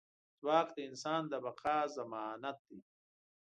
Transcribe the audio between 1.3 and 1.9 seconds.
د بقا